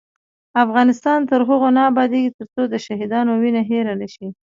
[0.63, 4.27] افغانستان تر هغو نه ابادیږي، ترڅو د شهیدانو وینه هیره نشي.